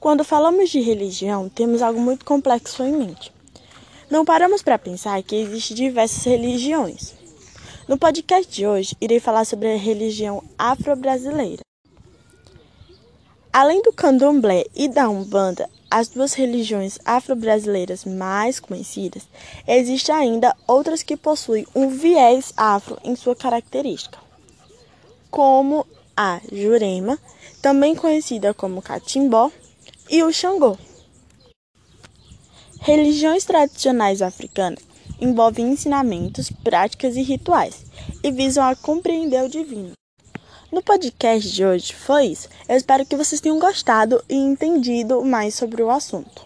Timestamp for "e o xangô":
30.10-30.76